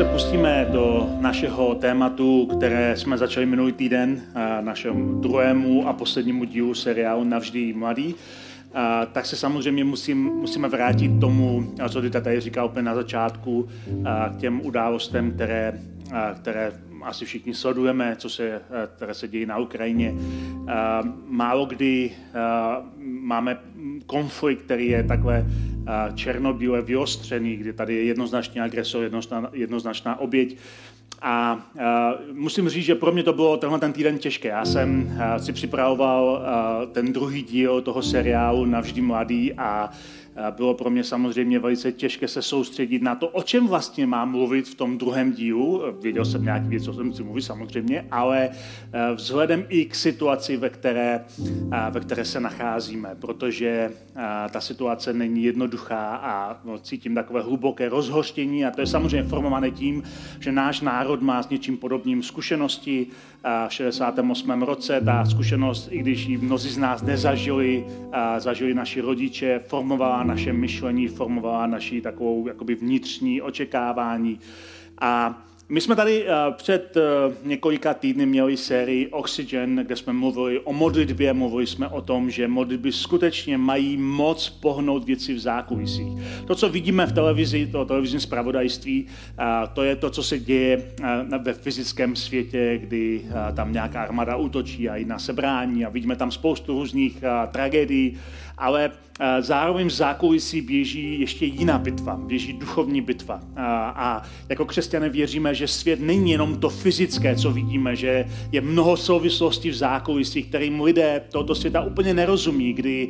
[0.00, 4.22] Se pustíme do našeho tématu, které jsme začali minulý týden,
[4.60, 8.14] našemu druhému a poslednímu dílu seriálu Navždy mladý,
[9.12, 13.68] tak se samozřejmě musím, musíme vrátit tomu, co ty tady říkal úplně na začátku,
[14.36, 15.80] k těm událostem, které,
[16.42, 16.72] které
[17.02, 18.62] asi všichni sledujeme, co se,
[18.96, 20.14] které se dějí na Ukrajině.
[21.26, 22.10] Málo kdy
[23.20, 23.58] máme
[24.06, 25.46] konflikt, který je takhle
[26.14, 29.10] černobíle vyostřený, kdy tady je jednoznačný agresor,
[29.52, 30.56] jednoznačná oběť.
[31.22, 34.48] A uh, musím říct, že pro mě to bylo tenhle ten týden těžké.
[34.48, 39.90] Já jsem uh, si připravoval uh, ten druhý díl toho seriálu Navždy mladý a
[40.56, 44.68] bylo pro mě samozřejmě velice těžké se soustředit na to, o čem vlastně mám mluvit
[44.68, 45.82] v tom druhém dílu.
[46.00, 50.56] Věděl jsem nějaký věc, o jsem chci mluvit samozřejmě, ale eh, vzhledem i k situaci,
[50.56, 51.24] ve které,
[51.72, 57.42] eh, ve které se nacházíme, protože eh, ta situace není jednoduchá a no, cítím takové
[57.42, 60.02] hluboké rozhoštění a to je samozřejmě formované tím,
[60.40, 63.06] že náš národ má s něčím podobným zkušenosti.
[63.68, 64.62] V 68.
[64.62, 67.86] roce ta zkušenost, i když ji mnozí z nás nezažili,
[68.38, 74.40] zažili naši rodiče, formovala naše myšlení, formovala naší takovou jakoby vnitřní očekávání.
[75.00, 77.00] A my jsme tady eh, před eh,
[77.44, 82.48] několika týdny měli sérii Oxygen, kde jsme mluvili o modlitbě, mluvili jsme o tom, že
[82.48, 86.16] modlitby skutečně mají moc pohnout věci v zákulisí.
[86.46, 90.92] To, co vidíme v televizi, to televizní zpravodajství, eh, to je to, co se děje
[91.42, 93.22] ve fyzickém světě, kdy
[93.54, 98.18] tam nějaká armáda útočí a i na sebrání a vidíme tam spoustu různých tragédií,
[98.60, 98.90] ale
[99.40, 103.40] zároveň v zákulisí běží ještě jiná bitva, běží duchovní bitva.
[103.94, 108.96] A jako křesťané věříme, že svět není jenom to fyzické, co vidíme, že je mnoho
[108.96, 113.08] souvislostí v zákulisí, kterým lidé tohoto světa úplně nerozumí, kdy,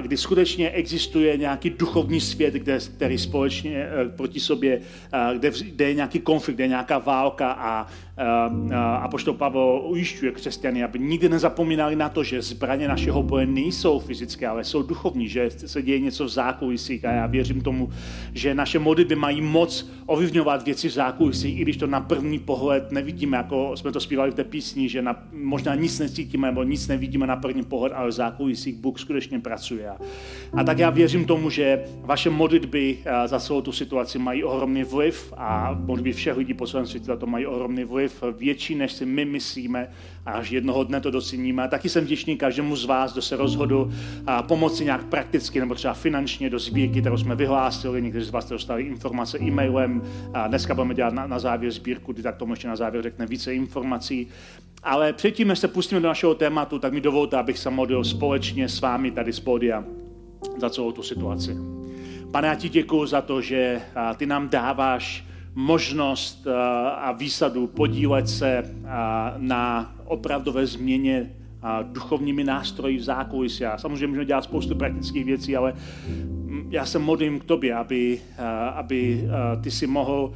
[0.00, 4.80] kdy skutečně existuje nějaký duchovní svět, kde, který společně proti sobě,
[5.38, 7.86] kde, kde je nějaký konflikt, kde je nějaká válka a
[8.76, 13.98] a poštol Pavel ujišťuje křesťany, aby nikdy nezapomínali na to, že zbraně našeho boje nejsou
[13.98, 17.88] fyzické, ale jsou duchovní, že se děje něco v zákulisích a já věřím tomu,
[18.34, 22.92] že naše modlitby mají moc ovlivňovat věci v zákulisích, i když to na první pohled
[22.92, 26.88] nevidíme, jako jsme to zpívali v té písni, že na, možná nic necítíme nebo nic
[26.88, 29.90] nevidíme na první pohled, ale v zákulisích Bůh skutečně pracuje.
[30.52, 35.32] A tak já věřím tomu, že vaše modlitby za celou tu situaci mají ohromný vliv
[35.36, 39.06] a modlitby všech lidí po celém světě to mají ohromný vliv vliv větší, než si
[39.06, 39.90] my myslíme
[40.26, 41.62] až jednoho dne to doceníme.
[41.62, 43.92] A taky jsem vděčný každému z vás, kdo se rozhodl
[44.26, 48.02] a pomoci nějak prakticky nebo třeba finančně do sbírky, kterou jsme vyhlásili.
[48.02, 50.02] Někteří z vás dostali informace e-mailem.
[50.34, 53.26] A dneska budeme dělat na, na závěr sbírku, kdy tak tomu ještě na závěr řekne
[53.26, 54.26] více informací.
[54.82, 58.68] Ale předtím, než se pustíme do našeho tématu, tak mi dovolte, abych se modlil společně
[58.68, 59.84] s vámi tady z pódia
[60.58, 61.56] za celou tu situaci.
[62.30, 63.80] Pane, já ti děkuji za to, že
[64.16, 65.24] ty nám dáváš
[65.54, 66.52] možnost eh,
[66.90, 68.88] a výsadu podílet se eh,
[69.36, 71.30] na opravdové změně
[71.82, 73.64] duchovními nástroji v zákulisí.
[73.76, 75.74] Samozřejmě můžeme dělat spoustu praktických věcí, ale
[76.08, 79.28] mm, já se modlím k tobě, aby, eh, aby
[79.60, 80.32] ty si mohl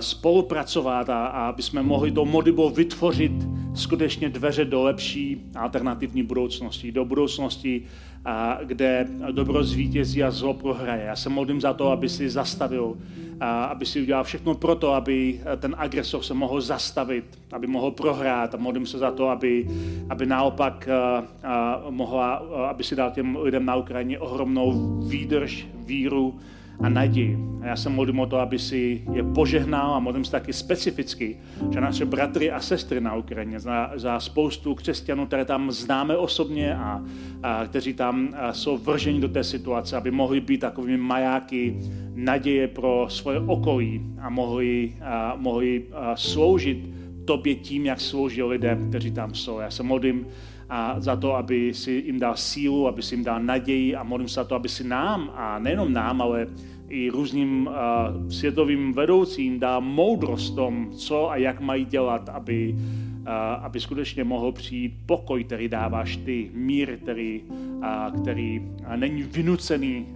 [0.00, 3.32] spolupracovat a, a aby jsme mohli tou modlitbou vytvořit
[3.74, 7.82] skutečně dveře do lepší alternativní budoucnosti, do budoucnosti,
[8.26, 11.04] a kde dobro zvítězí a zlo prohraje.
[11.04, 12.96] Já se modlím za to, aby si zastavil,
[13.40, 17.90] a aby si udělal všechno pro to, aby ten agresor se mohl zastavit, aby mohl
[17.90, 19.66] prohrát a modlím se za to, aby,
[20.08, 22.34] aby naopak a, a mohla,
[22.68, 26.34] aby si dal těm lidem na Ukrajině ohromnou výdrž, víru,
[26.80, 27.38] a naději.
[27.62, 31.36] A já se modlím o to, aby si je požehnal a modlím se taky specificky,
[31.70, 36.76] že naše bratry a sestry na Ukrajině, za, za spoustu křesťanů, které tam známe osobně
[36.76, 37.02] a,
[37.42, 41.76] a kteří tam jsou vrženi do té situace, aby mohli být takovými majáky
[42.14, 46.88] naděje pro svoje okolí a mohli, a, mohli a sloužit
[47.24, 49.58] tobě tím, jak slouží lidem, kteří tam jsou.
[49.58, 50.26] Já se modlím
[50.68, 54.28] a za to, aby si jim dal sílu, aby si jim dal naději a modlím
[54.28, 56.46] se za to, aby si nám, a nejenom nám, ale
[56.88, 63.28] i různým uh, světovým vedoucím dá moudrost tom, co a jak mají dělat, aby, uh,
[63.62, 68.62] aby skutečně mohl přijít pokoj, který dáváš ty, mír, který, uh, který
[68.96, 70.14] není vynucený uh,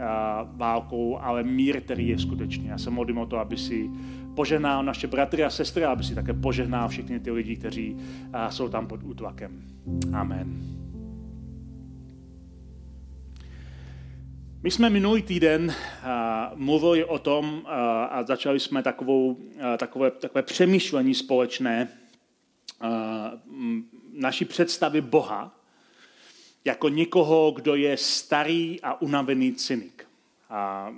[0.59, 2.71] válkou, ale mír, který je skutečně.
[2.71, 3.91] Já se modlím o to, aby si
[4.35, 7.97] požehná naše bratry a sestry, aby si také požehná všechny ty lidi, kteří
[8.33, 9.63] eh, jsou tam pod útlakem.
[10.13, 10.81] Amen.
[14.63, 17.71] My jsme minulý týden uh, mluvili o tom uh,
[18.11, 19.39] a začali jsme takovou, uh,
[19.77, 21.89] takové, takové přemýšlení společné
[22.83, 22.89] uh,
[24.13, 25.57] naší představy Boha
[26.65, 30.07] jako někoho, kdo je starý a unavený cynik.
[30.51, 30.93] A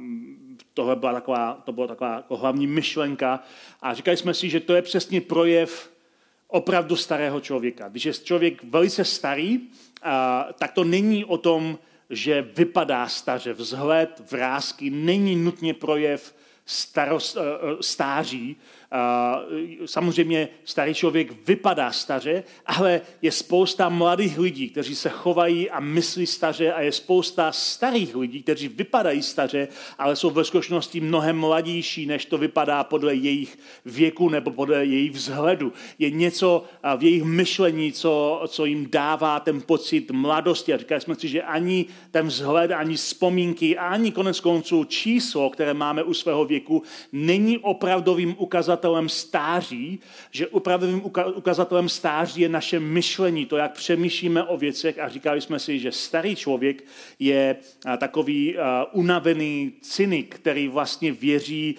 [0.75, 3.43] tohle byla taková, to byla taková jako hlavní myšlenka.
[3.83, 5.93] A říkali jsme si, že to je přesně projev
[6.49, 7.89] opravdu starého člověka.
[7.89, 9.61] Když je člověk velice starý,
[10.03, 11.79] a, tak to není o tom,
[12.11, 13.53] že vypadá staře.
[13.53, 16.35] Vzhled, vrázky není nutně projev
[16.67, 18.57] starost, eh, eh, stáří,
[19.87, 26.27] Samozřejmě starý člověk vypadá staře, ale je spousta mladých lidí, kteří se chovají a myslí
[26.27, 29.69] staře a je spousta starých lidí, kteří vypadají staře,
[29.99, 35.13] ale jsou ve skutečnosti mnohem mladější, než to vypadá podle jejich věku nebo podle jejich
[35.13, 35.73] vzhledu.
[35.99, 36.65] Je něco
[36.97, 40.75] v jejich myšlení, co, co jim dává ten pocit mladosti.
[40.75, 45.75] A říkali jsme si, že ani ten vzhled, ani vzpomínky, ani konec konců číslo, které
[45.75, 46.52] máme u svého věku,
[47.13, 50.01] není opravdovým ukazatelem stáří,
[50.31, 51.03] že opravdovým
[51.35, 54.99] ukazatelem stáří je naše myšlení, to, jak přemýšlíme o věcech.
[54.99, 56.85] A říkali jsme si, že starý člověk
[57.19, 57.57] je
[57.99, 58.57] takový
[58.93, 61.77] unavený cynik, který vlastně věří,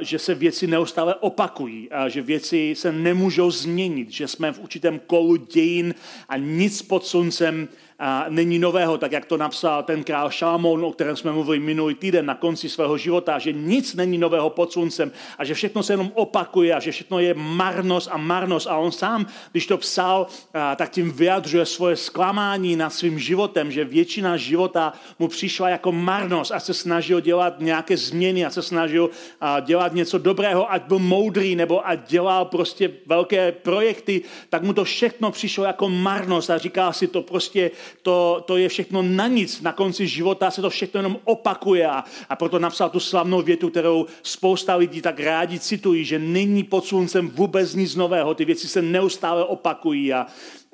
[0.00, 5.36] že se věci neustále opakují, že věci se nemůžou změnit, že jsme v určitém kolu
[5.36, 5.94] dějin
[6.28, 7.68] a nic pod sluncem
[8.04, 11.94] a není nového, tak jak to napsal ten král Šalamón, o kterém jsme mluvili minulý
[11.94, 15.92] týden na konci svého života, že nic není nového pod sluncem a že všechno se
[15.92, 18.66] jenom opakuje a že všechno je marnost a marnost.
[18.66, 20.26] A on sám, když to psal,
[20.76, 26.52] tak tím vyjadřuje svoje zklamání nad svým životem, že většina života mu přišla jako marnost
[26.52, 29.10] a se snažil dělat nějaké změny a se snažil
[29.60, 34.84] dělat něco dobrého, ať byl moudrý nebo ať dělal prostě velké projekty, tak mu to
[34.84, 37.70] všechno přišlo jako marnost a říkal si to prostě
[38.02, 39.60] to, to je všechno na nic.
[39.60, 43.70] Na konci života se to všechno jenom opakuje a, a proto napsal tu slavnou větu,
[43.70, 48.68] kterou spousta lidí tak rádi citují, že není pod sluncem vůbec nic nového, ty věci
[48.68, 50.26] se neustále opakují a,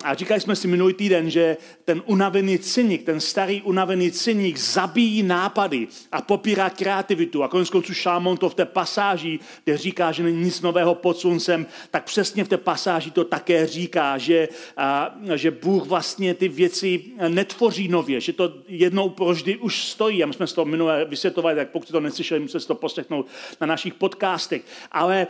[0.05, 5.23] a říkali jsme si minulý týden, že ten unavený cynik, ten starý unavený cynik zabíjí
[5.23, 7.43] nápady a popírá kreativitu.
[7.43, 11.19] A konec konců Šámon to v té pasáži, kde říká, že není nic nového pod
[11.19, 16.49] sluncem, tak přesně v té pasáži to také říká, že, a, že Bůh vlastně ty
[16.49, 20.23] věci netvoří nově, že to jednou proždy už stojí.
[20.23, 23.27] A my jsme si to minule vysvětlovali, tak pokud to neslyšeli, musíte si to poslechnout
[23.61, 24.63] na našich podcastech.
[24.93, 25.27] Ale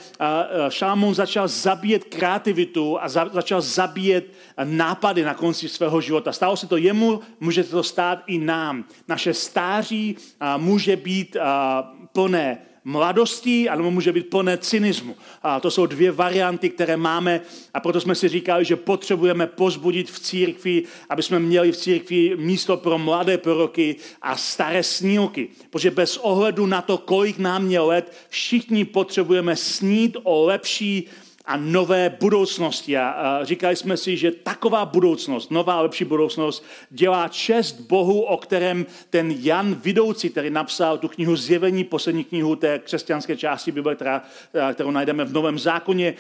[0.69, 4.27] Šámon začal zabíjet kreativitu a za, začal zabíjet
[4.65, 6.33] nápady na konci svého života.
[6.33, 8.85] Stalo se to jemu, může to stát i nám.
[9.09, 10.17] Naše stáří
[10.57, 11.37] může být
[12.13, 15.17] plné mladosti, ale může být plné cynismu.
[15.43, 17.41] A to jsou dvě varianty, které máme
[17.75, 22.37] a proto jsme si říkali, že potřebujeme pozbudit v církvi, aby jsme měli v církvi
[22.37, 25.49] místo pro mladé proroky a staré snílky.
[25.71, 31.09] Protože bez ohledu na to, kolik nám je let, všichni potřebujeme snít o lepší
[31.49, 32.99] a nové budoucnosti.
[32.99, 38.87] A říkali jsme si, že taková budoucnost, nová lepší budoucnost, dělá čest Bohu, o kterém
[39.11, 44.23] ten Jan Vidoucí, který napsal tu knihu Zjevení, poslední knihu té křesťanské části Bible, která,
[44.73, 46.15] kterou najdeme v Novém zákoně,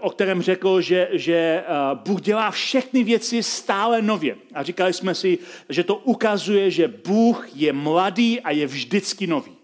[0.00, 1.64] o kterém řekl, že, že
[1.94, 4.36] Bůh dělá všechny věci stále nově.
[4.54, 9.57] A říkali jsme si, že to ukazuje, že Bůh je mladý a je vždycky nový.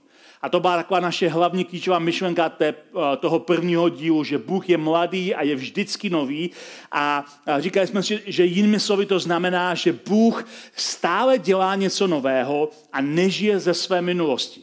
[0.44, 4.68] A to byla taková naše hlavní klíčová myšlenka té, eh, toho prvního dílu, že Bůh
[4.68, 6.50] je mladý a je vždycky nový.
[6.92, 7.24] A
[7.58, 10.46] říkali jsme si, že jinými slovy to znamená, že Bůh
[10.76, 14.60] stále dělá něco nového a nežije ze své minulosti.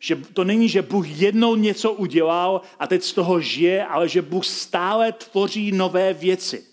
[0.00, 4.22] Že to není, že Bůh jednou něco udělal a teď z toho žije, ale že
[4.22, 6.64] Bůh stále tvoří nové věci.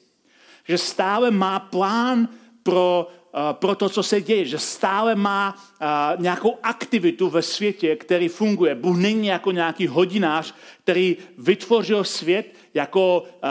[0.67, 2.29] Že stále má plán
[2.63, 3.07] pro
[3.51, 5.85] pro to, co se děje, že stále má eh,
[6.17, 8.75] nějakou aktivitu ve světě, který funguje.
[8.75, 13.49] Bůh není jako nějaký hodinář, který vytvořil svět jako eh,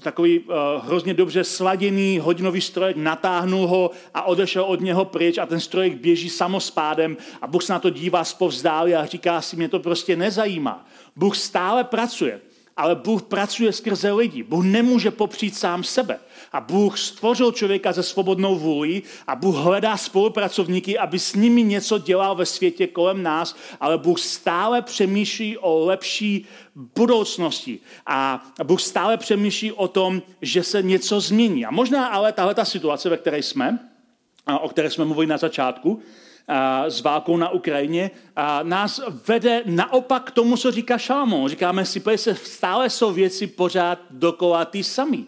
[0.00, 0.40] takový
[0.82, 5.94] hrozně dobře sladěný hodinový strojek, natáhnul ho a odešel od něho pryč a ten strojek
[5.94, 10.16] běží samospádem a Bůh se na to dívá zpovzdálí a říká si, mě to prostě
[10.16, 10.86] nezajímá.
[11.16, 12.40] Bůh stále pracuje,
[12.76, 14.42] ale Bůh pracuje skrze lidi.
[14.42, 16.18] Bůh nemůže popřít sám sebe.
[16.52, 21.98] A Bůh stvořil člověka ze svobodnou vůli a Bůh hledá spolupracovníky, aby s nimi něco
[21.98, 27.78] dělal ve světě kolem nás, ale Bůh stále přemýšlí o lepší budoucnosti.
[28.06, 31.66] A Bůh stále přemýšlí o tom, že se něco změní.
[31.66, 33.78] A možná ale tahle ta situace, ve které jsme,
[34.60, 36.02] o které jsme mluvili na začátku,
[36.88, 38.10] s válkou na Ukrajině,
[38.62, 41.48] nás vede naopak k tomu, co říká Šalamón.
[41.48, 45.26] Říkáme si, že stále jsou věci pořád dokola ty samý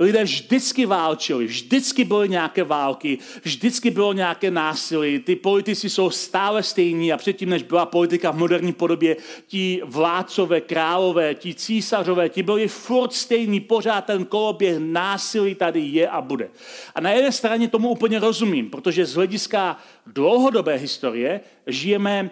[0.00, 6.62] lidé vždycky válčili, vždycky byly nějaké války, vždycky bylo nějaké násilí, ty politici jsou stále
[6.62, 12.42] stejní a předtím, než byla politika v moderní podobě, ti vládcové, králové, ti císařové, ti
[12.42, 16.48] byli furt stejní, pořád ten koloběh násilí tady je a bude.
[16.94, 22.30] A na jedné straně tomu úplně rozumím, protože z hlediska dlouhodobé historie žijeme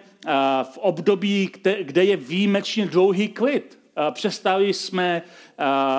[0.63, 1.49] v období,
[1.81, 3.77] kde je výjimečně dlouhý klid.
[4.11, 5.21] Přestali jsme,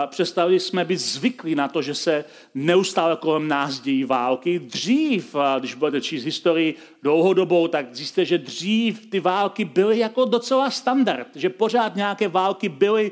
[0.07, 2.25] přestali jsme být zvyklí na to, že se
[2.55, 4.59] neustále kolem nás dějí války.
[4.59, 10.71] Dřív, když budete číst historii dlouhodobou, tak zjistíte, že dřív ty války byly jako docela
[10.71, 13.11] standard, že pořád nějaké války byly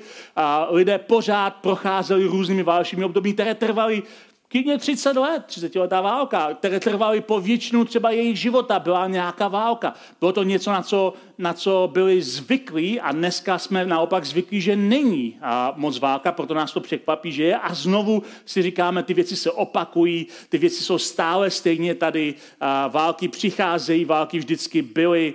[0.71, 4.03] lidé pořád procházeli různými válčími období, které trvaly
[4.49, 9.49] Klidně 30 let, 30 letá válka, které trvaly po většinu třeba jejich života, byla nějaká
[9.49, 9.95] válka.
[10.21, 14.77] Bylo to něco, na co, na co byli zvyklí a dneska jsme naopak zvyklí, že
[14.77, 17.57] není a moc válka, proto nás to překvapí, že je.
[17.57, 22.89] A znovu si říkáme, ty věci se opakují, ty věci jsou stále stejně tady, a
[22.89, 25.35] války přicházejí, války vždycky byly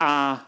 [0.00, 0.42] a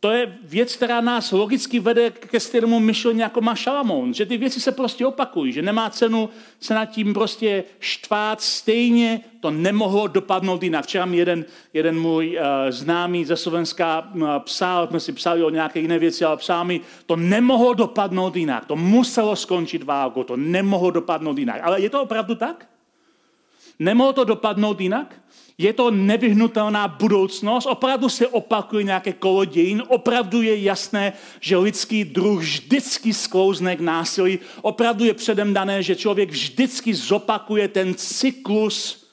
[0.00, 4.36] to je věc, která nás logicky vede ke stejnému myšlení, jako má Šalamón, že ty
[4.36, 6.28] věci se prostě opakují, že nemá cenu
[6.60, 10.84] se nad tím prostě štvát stejně, to nemohlo dopadnout jinak.
[10.84, 15.50] Včera mi jeden, jeden můj uh, známý ze Slovenska uh, psal, jsme si psali o
[15.50, 20.36] nějaké jiné věci, ale psal mi, to nemohlo dopadnout jinak, to muselo skončit válkou, to
[20.36, 21.60] nemohlo dopadnout jinak.
[21.62, 22.68] Ale je to opravdu tak?
[23.78, 25.14] Nemohlo to dopadnout jinak?
[25.60, 32.04] Je to nevyhnutelná budoucnost, opravdu se opakuje nějaké kolo dějin, opravdu je jasné, že lidský
[32.04, 39.08] druh vždycky sklouzne k násilí, opravdu je předem dané, že člověk vždycky zopakuje ten cyklus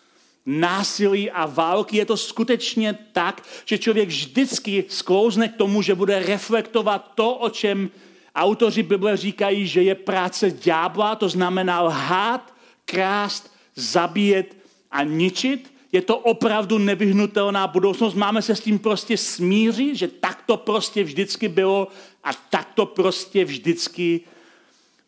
[0.45, 1.97] násilí a války.
[1.97, 7.49] Je to skutečně tak, že člověk vždycky sklouzne k tomu, že bude reflektovat to, o
[7.49, 7.89] čem
[8.35, 12.53] autoři Bible říkají, že je práce ďábla, to znamená lhát,
[12.85, 14.57] krást, zabíjet
[14.91, 15.74] a ničit.
[15.95, 18.13] Je to opravdu nevyhnutelná budoucnost.
[18.15, 21.87] Máme se s tím prostě smířit, že tak to prostě vždycky bylo
[22.23, 24.21] a tak to prostě vždycky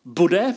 [0.04, 0.54] bude.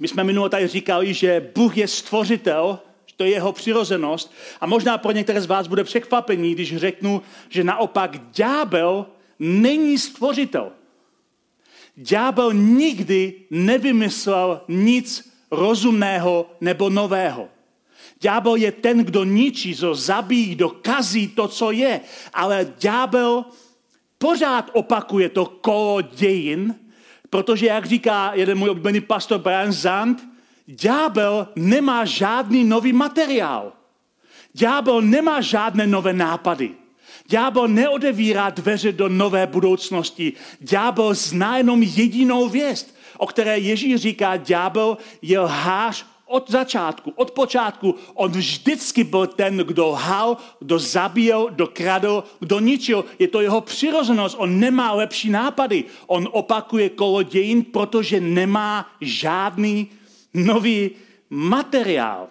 [0.00, 2.78] My jsme minule tady říkali, že Bůh je stvořitel,
[3.16, 4.32] to je jeho přirozenost.
[4.60, 9.06] A možná pro některé z vás bude překvapení, když řeknu, že naopak ďábel
[9.38, 10.72] není stvořitel.
[11.96, 17.48] Ďábel nikdy nevymyslel nic rozumného nebo nového.
[18.22, 22.00] Ďábel je ten, kdo ničí, kdo zabíjí, kdo kazí to, co je.
[22.32, 23.44] Ale ďábel
[24.18, 26.74] pořád opakuje to kolo dějin,
[27.30, 30.22] protože, jak říká jeden můj oblíbený pastor Brian Zand,
[30.66, 33.72] ďábel nemá žádný nový materiál.
[34.52, 36.70] Ďábel nemá žádné nové nápady.
[37.26, 40.32] Ďábel neodevírá dveře do nové budoucnosti.
[40.60, 47.30] Ďábel zná jenom jedinou věst, o které Ježíš říká, ďábel je lhář od začátku, od
[47.30, 53.04] počátku, on vždycky byl ten, kdo hal, kdo zabíjel, kdo kradl, kdo ničil.
[53.18, 55.84] Je to jeho přirozenost, on nemá lepší nápady.
[56.06, 59.90] On opakuje kolo dějin, protože nemá žádný
[60.34, 60.90] nový
[61.30, 62.28] materiál.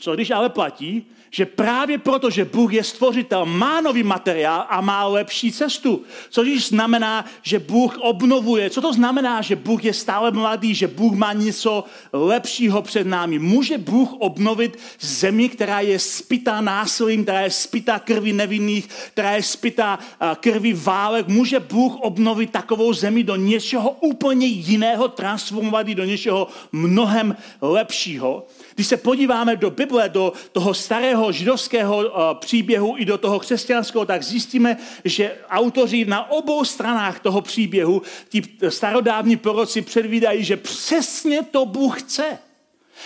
[0.00, 4.80] Co když ale platí, že právě proto, že Bůh je stvořitel, má nový materiál a
[4.80, 6.02] má lepší cestu.
[6.30, 8.70] Což znamená, že Bůh obnovuje.
[8.70, 13.38] Co to znamená, že Bůh je stále mladý, že Bůh má něco lepšího před námi?
[13.38, 19.42] Může Bůh obnovit zemi, která je spitá násilím, která je spitá krví nevinných, která je
[19.42, 19.98] spitá
[20.40, 21.28] krví válek?
[21.28, 28.46] Může Bůh obnovit takovou zemi do něčeho úplně jiného, transformovat do něčeho mnohem lepšího?
[28.78, 34.04] Když se podíváme do Bible, do toho starého židovského eh, příběhu i do toho křesťanského,
[34.04, 41.42] tak zjistíme, že autoři na obou stranách toho příběhu, ti starodávní proroci předvídají, že přesně
[41.42, 42.38] to Bůh chce.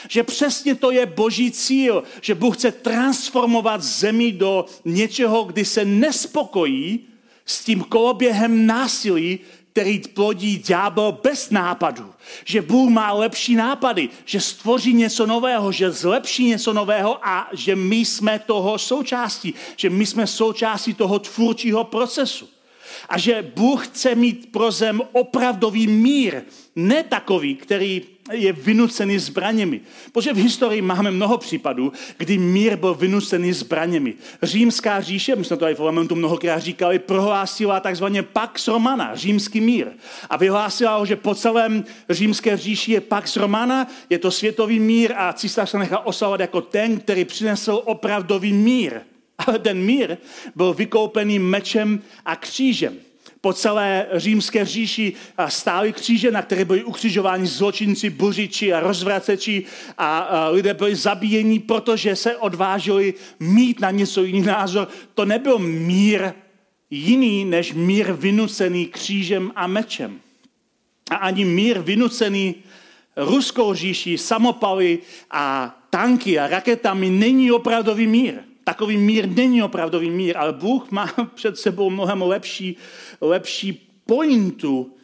[0.09, 5.85] Že přesně to je boží cíl, že Bůh chce transformovat zemi do něčeho, kdy se
[5.85, 7.01] nespokojí
[7.47, 9.41] s tím koloběhem násilí,
[9.73, 12.13] který plodí ďábel bez nápadu.
[12.45, 17.77] Že Bůh má lepší nápady, že stvoří něco nového, že zlepší něco nového a že
[17.77, 22.49] my jsme toho součástí, že my jsme součástí toho tvůrčího procesu.
[23.09, 26.43] A že Bůh chce mít pro zem opravdový mír,
[26.77, 28.03] ne takový, který
[28.33, 29.81] je vynucený zbraněmi.
[30.13, 34.15] Protože v historii máme mnoho případů, kdy mír byl vynucený zbraněmi.
[34.43, 39.61] Římská říše, my jsme to tady v parlamentu mnohokrát říkali, prohlásila takzvaně Pax Romana, římský
[39.61, 39.87] mír.
[40.31, 45.13] A vyhlásila ho, že po celém římské říši je Pax Romana, je to světový mír
[45.17, 49.01] a císař se nechá oslavovat jako ten, který přinesl opravdový mír.
[49.47, 50.17] Ale ten mír
[50.57, 53.12] byl vykoupený mečem a křížem.
[53.45, 55.13] Po celé římské říši
[55.49, 59.65] stály kříže, na které byli ukřižováni zločinci, buřiči a rozvraceči
[59.99, 64.89] a lidé byli zabíjeni, protože se odvážili mít na něco jiný názor.
[65.15, 66.33] To nebyl mír
[66.91, 70.21] jiný než mír vynucený křížem a mečem.
[71.11, 72.55] A ani mír vynucený
[73.17, 74.99] ruskou říši, samopaly
[75.31, 78.35] a tanky a raketami není opravdový mír.
[78.73, 82.77] Takový mír není opravdový mír, ale Bůh má před sebou mnohem lepší,
[83.21, 84.95] lepší pointu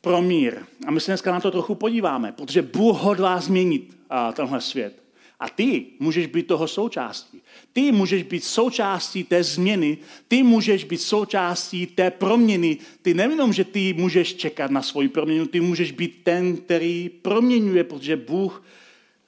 [0.00, 0.56] pro mír.
[0.86, 3.96] A my se dneska na to trochu podíváme, protože Bůh hodlá změnit
[4.32, 5.02] tenhle svět.
[5.40, 7.42] A ty můžeš být toho součástí.
[7.72, 9.98] Ty můžeš být součástí té změny,
[10.28, 12.78] ty můžeš být součástí té proměny.
[13.02, 17.84] Ty nejenom, že ty můžeš čekat na svoji proměnu, ty můžeš být ten, který proměňuje,
[17.84, 18.62] protože Bůh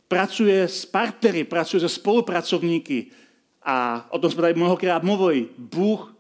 [0.09, 3.07] pracuje s partnery, pracuje se spolupracovníky.
[3.63, 5.49] A o tom jsme tady mnohokrát mluvili.
[5.59, 6.15] Bůh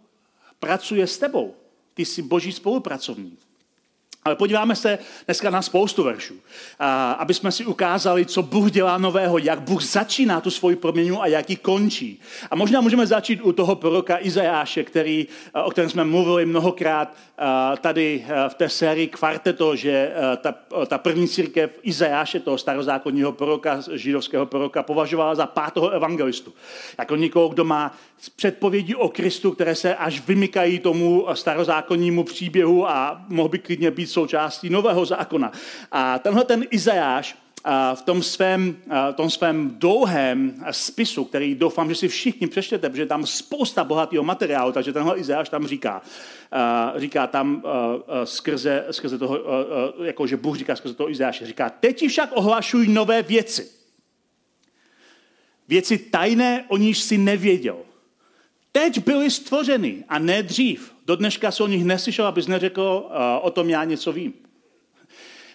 [0.59, 1.55] pracuje s tebou.
[1.95, 3.50] Ty jsi boží spolupracovník.
[4.25, 6.35] Ale podíváme se dneska na spoustu veršů,
[7.19, 11.27] aby jsme si ukázali, co Bůh dělá nového, jak Bůh začíná tu svoji proměnu a
[11.27, 12.21] jak ji končí.
[12.51, 15.27] A možná můžeme začít u toho proroka Izajáše, který,
[15.65, 17.17] o kterém jsme mluvili mnohokrát
[17.81, 20.55] tady v té sérii Kvarteto, že ta,
[20.87, 26.55] ta první církev Izajáše, toho starozákonního proroka, židovského proroka, považovala za pátého evangelistu.
[26.99, 27.97] Jako někoho, kdo má
[28.37, 34.10] předpovědi o Kristu, které se až vymykají tomu starozákonnímu příběhu a mohl by klidně být
[34.11, 35.53] součástí nového zákona.
[35.93, 37.37] A tenhle ten Izajáš
[37.95, 38.77] v tom svém,
[39.13, 44.25] v tom svém dlouhém spisu, který doufám, že si všichni přečtete, protože tam spousta bohatého
[44.25, 46.03] materiálu, takže tenhle Izajáš tam říká,
[46.97, 47.63] říká tam
[48.25, 49.39] skrze, skrze toho,
[50.05, 53.71] jako že Bůh říká skrze toho Izajáše, říká, teď však ohlašuj nové věci.
[55.69, 57.79] Věci tajné, o níž si nevěděl.
[58.73, 60.93] Teď byly stvořeny a ne dřív.
[61.11, 64.33] Do dneška se o nich neslyšel, abys neřekl, uh, o tom já něco vím.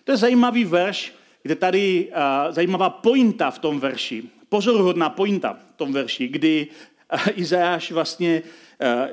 [0.03, 5.75] To je zajímavý verš, kde tady uh, zajímavá pointa v tom verši, pozoruhodná pointa v
[5.75, 6.67] tom verši, kdy
[7.13, 8.41] uh, Izajáš vlastně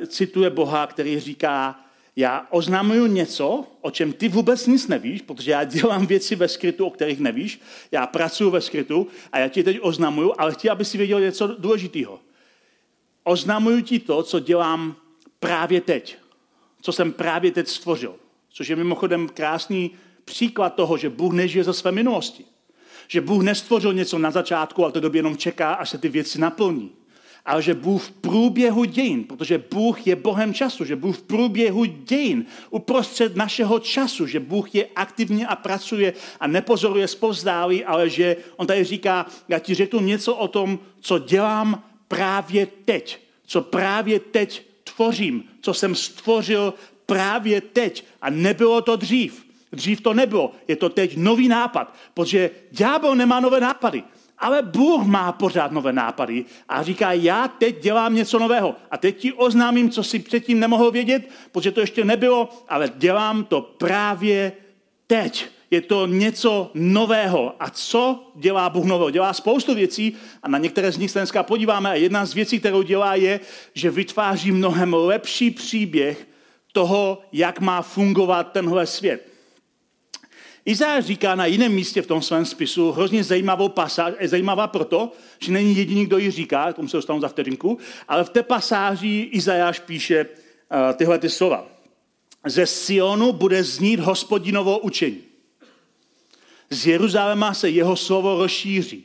[0.06, 1.80] cituje Boha, který říká,
[2.16, 6.86] já oznamuju něco, o čem ty vůbec nic nevíš, protože já dělám věci ve skrytu,
[6.86, 7.60] o kterých nevíš,
[7.92, 11.46] já pracuji ve skrytu a já ti teď oznamuju, ale chci, aby si věděl něco
[11.46, 12.20] důležitého.
[13.24, 14.96] Oznamuju ti to, co dělám
[15.40, 16.21] právě teď
[16.82, 18.14] co jsem právě teď stvořil.
[18.50, 19.90] Což je mimochodem krásný
[20.24, 22.44] příklad toho, že Bůh nežije ze své minulosti.
[23.08, 26.40] Že Bůh nestvořil něco na začátku, ale to době jenom čeká, až se ty věci
[26.40, 26.90] naplní.
[27.44, 31.84] Ale že Bůh v průběhu dějin, protože Bůh je Bohem času, že Bůh v průběhu
[31.84, 38.36] dějin, uprostřed našeho času, že Bůh je aktivně a pracuje a nepozoruje zpozdálí, ale že
[38.56, 44.20] on tady říká, já ti řeknu něco o tom, co dělám právě teď, co právě
[44.20, 46.74] teď tvořím, co jsem stvořil
[47.06, 48.04] právě teď.
[48.22, 49.46] A nebylo to dřív.
[49.72, 50.52] Dřív to nebylo.
[50.68, 54.02] Je to teď nový nápad, protože ďábel nemá nové nápady.
[54.38, 58.74] Ale Bůh má pořád nové nápady a říká, já teď dělám něco nového.
[58.90, 63.44] A teď ti oznámím, co si předtím nemohl vědět, protože to ještě nebylo, ale dělám
[63.44, 64.52] to právě
[65.06, 67.54] teď je to něco nového.
[67.60, 69.10] A co dělá Bůh nového?
[69.10, 71.90] Dělá spoustu věcí a na některé z nich se dneska podíváme.
[71.90, 73.40] A jedna z věcí, kterou dělá, je,
[73.74, 76.28] že vytváří mnohem lepší příběh
[76.72, 79.28] toho, jak má fungovat tenhle svět.
[80.64, 85.12] Izáš říká na jiném místě v tom svém spisu hrozně zajímavou pasáž, je zajímavá proto,
[85.38, 89.28] že není jediný, kdo ji říká, tomu se dostanu za vteřinku, ale v té pasáži
[89.32, 91.66] Izajáš píše uh, tyhle ty slova.
[92.46, 95.31] Ze Sionu bude znít hospodinovo učení.
[96.72, 99.04] Z Jeruzaléma se jeho slovo rozšíří.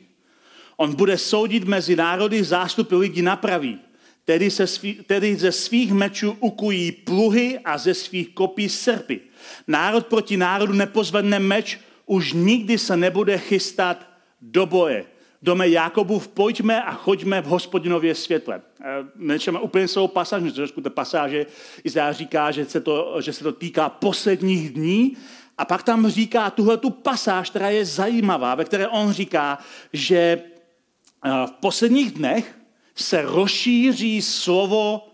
[0.76, 3.78] On bude soudit mezi národy, zástupy lidí napraví.
[4.24, 9.20] Tedy, se svý, tedy ze svých mečů ukují pluhy a ze svých kopí srpy.
[9.66, 14.06] Národ proti národu nepozvedne meč, už nikdy se nebude chystat
[14.40, 15.04] do boje.
[15.42, 18.60] Dome Jakobův, pojďme a choďme v hospodinově světle.
[18.80, 18.84] Eh,
[19.16, 21.46] nečeme úplně celou pasáž, trošku té pasáže
[21.84, 25.16] Izáš říká, že se, to, že se to týká posledních dní
[25.58, 29.58] a pak tam říká tuhle tu pasáž, která je zajímavá, ve které on říká,
[29.92, 32.58] že eh, v posledních dnech
[32.94, 35.08] se rozšíří slovo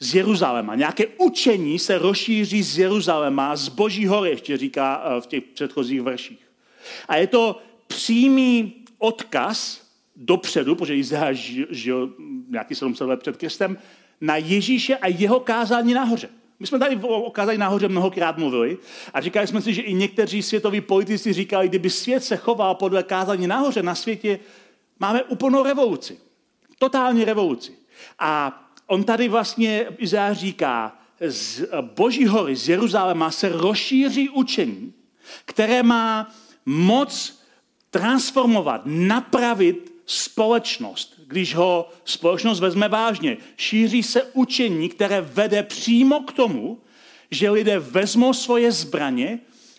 [0.00, 0.74] z Jeruzaléma.
[0.74, 6.02] Nějaké učení se rozšíří z Jeruzaléma, z Boží hory, ještě říká eh, v těch předchozích
[6.02, 6.50] verších.
[7.08, 9.82] A je to přímý odkaz
[10.16, 12.14] dopředu, protože Izáš žil
[12.48, 13.78] nějaký 700 let před Kristem,
[14.20, 16.28] na Ježíše a jeho kázání nahoře.
[16.60, 18.78] My jsme tady o kázání nahoře mnohokrát mluvili
[19.14, 23.02] a říkali jsme si, že i někteří světoví politici říkali, kdyby svět se choval podle
[23.02, 24.38] kázání nahoře na světě,
[24.98, 26.18] máme úplnou revoluci.
[26.78, 27.72] Totální revoluci.
[28.18, 34.92] A on tady vlastně Izáš říká, z Boží hory, z Jeruzaléma se rozšíří učení,
[35.44, 36.34] které má
[36.66, 37.40] moc
[37.90, 43.36] transformovat, napravit společnost, když ho společnost vezme vážně.
[43.56, 46.78] Šíří se učení, které vede přímo k tomu,
[47.30, 49.38] že lidé vezmou svoje zbraně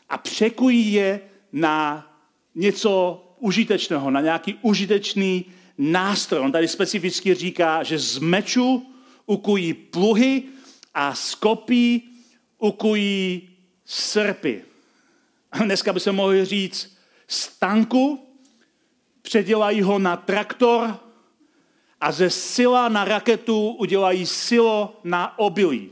[0.10, 2.08] a překují je na
[2.56, 5.46] něco užitečného, na nějaký užitečný
[5.78, 6.42] nástroj.
[6.42, 8.94] On tady specificky říká, že z meču
[9.26, 10.44] ukují pluhy
[10.94, 12.10] a z kopí
[12.58, 13.50] ukují
[13.86, 14.64] srpy.
[15.64, 18.28] Dneska by se mohli říct z tanku,
[19.22, 21.11] předělají ho na traktor
[22.02, 25.92] a ze sila na raketu udělají silo na obilí.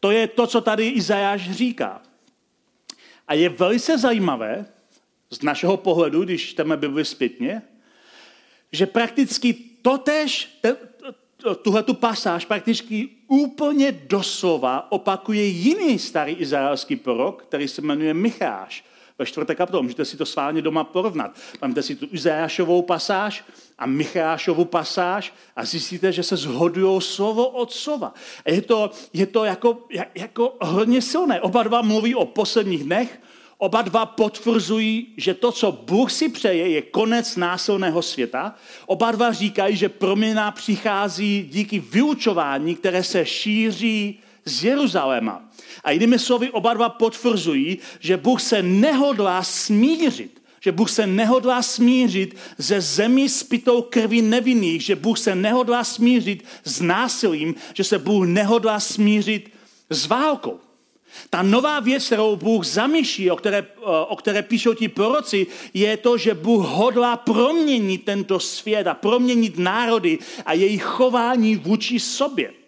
[0.00, 2.02] To je to, co tady Izajáš říká.
[3.28, 4.66] A je velice zajímavé,
[5.30, 7.62] z našeho pohledu, když čteme Bibli zpětně,
[8.72, 10.58] že prakticky totež,
[11.62, 18.84] tuhle tu pasáž prakticky úplně doslova opakuje jiný starý izraelský prorok, který se jmenuje Micháš
[19.22, 19.82] ve čtvrté kapitole.
[19.82, 21.38] Můžete si to sválně doma porovnat.
[21.62, 23.44] Máte si tu Izajášovou pasáž
[23.78, 28.14] a Michášovu pasáž a zjistíte, že se zhodují slovo od slova.
[28.46, 29.78] A je to, je to jako,
[30.14, 31.40] jako hodně silné.
[31.40, 33.18] Oba dva mluví o posledních dnech,
[33.62, 38.54] Oba dva potvrzují, že to, co Bůh si přeje, je konec násilného světa.
[38.86, 45.42] Oba dva říkají, že proměna přichází díky vyučování, které se šíří z Jeruzaléma.
[45.84, 51.62] A jinými slovy, oba dva potvrzují, že Bůh se nehodlá smířit že Bůh se nehodlá
[51.62, 57.98] smířit ze zemí spitou krví nevinných, že Bůh se nehodlá smířit s násilím, že se
[57.98, 59.52] Bůh nehodlá smířit
[59.90, 60.60] s válkou.
[61.30, 63.66] Ta nová věc, kterou Bůh zamýšlí, o které,
[64.08, 69.58] o které píšou ti proroci, je to, že Bůh hodlá proměnit tento svět a proměnit
[69.58, 72.61] národy a jejich chování vůči sobě.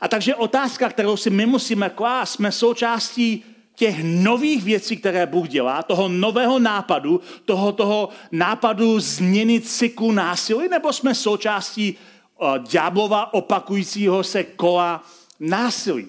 [0.00, 5.48] A takže otázka, kterou si my musíme klást, jsme součástí těch nových věcí, které Bůh
[5.48, 11.96] dělá, toho nového nápadu, toho, toho nápadu změnit cyklu násilí, nebo jsme součástí
[12.38, 15.04] uh, ďáblova opakujícího se kola
[15.40, 16.06] násilí.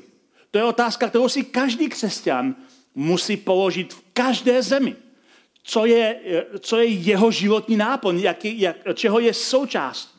[0.52, 2.56] To je otázka, kterou si každý křesťan
[2.96, 4.96] musí položit v každé zemi.
[5.64, 6.20] Co je,
[6.60, 10.16] co je jeho životní náplň, jak, jak, čeho je součást.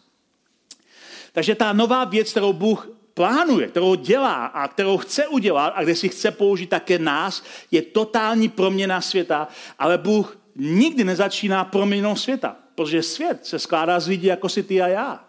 [1.33, 5.95] Takže ta nová věc, kterou Bůh plánuje, kterou dělá a kterou chce udělat a kde
[5.95, 9.49] si chce použít také nás, je totální proměna světa,
[9.79, 14.83] ale Bůh nikdy nezačíná proměnou světa, protože svět se skládá z lidí jako si ty
[14.83, 15.25] a já.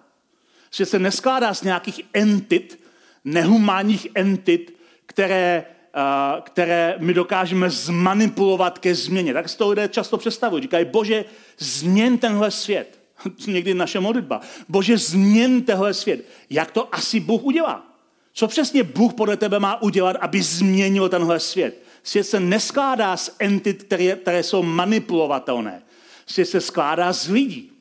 [0.71, 2.79] Svět se neskládá z nějakých entit,
[3.25, 5.65] nehumánních entit, které,
[5.95, 9.33] uh, které my dokážeme zmanipulovat ke změně.
[9.33, 10.61] Tak si to lidé často představují.
[10.61, 11.25] Říkají, bože,
[11.57, 13.02] změn tenhle svět.
[13.47, 14.41] Někdy naše modlitba.
[14.69, 16.25] Bože, změn tenhle svět.
[16.49, 17.93] Jak to asi Bůh udělá?
[18.33, 21.83] Co přesně Bůh podle tebe má udělat, aby změnil tenhle svět?
[22.03, 25.83] Svět se neskládá z entit, které, které jsou manipulovatelné.
[26.25, 27.71] Svět se skládá z lidí.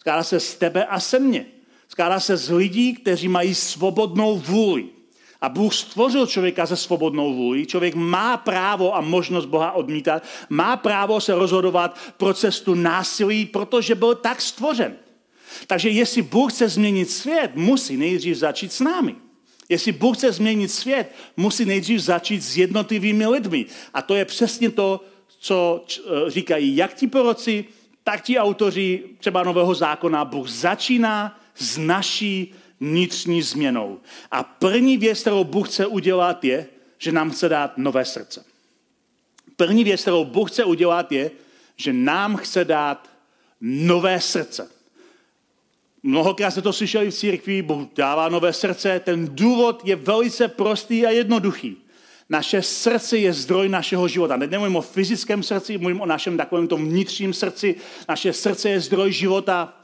[0.00, 1.46] Skládá se z tebe a se mně.
[1.88, 4.97] Skládá se z lidí, kteří mají svobodnou vůli.
[5.40, 7.66] A Bůh stvořil člověka se svobodnou vůli.
[7.66, 10.22] Člověk má právo a možnost Boha odmítat.
[10.48, 14.96] Má právo se rozhodovat pro cestu násilí, protože byl tak stvořen.
[15.66, 19.14] Takže jestli Bůh chce změnit svět, musí nejdřív začít s námi.
[19.68, 23.66] Jestli Bůh chce změnit svět, musí nejdřív začít s jednotlivými lidmi.
[23.94, 25.00] A to je přesně to,
[25.38, 27.64] co eh, říkají jak ti proroci,
[28.04, 30.24] tak ti autoři třeba Nového zákona.
[30.24, 34.00] Bůh začíná s naší vnitřní změnou.
[34.30, 36.66] A první věc, kterou Bůh chce udělat, je,
[36.98, 38.44] že nám chce dát nové srdce.
[39.56, 41.30] První věc, kterou Bůh chce udělat, je,
[41.76, 43.10] že nám chce dát
[43.60, 44.70] nové srdce.
[46.02, 49.00] Mnohokrát se to slyšeli v církvi, Bůh dává nové srdce.
[49.04, 51.76] Ten důvod je velice prostý a jednoduchý.
[52.28, 54.38] Naše srdce je zdroj našeho života.
[54.38, 57.74] Teď nemluvím o fyzickém srdci, mluvím o našem takovém tom vnitřním srdci.
[58.08, 59.77] Naše srdce je zdroj života.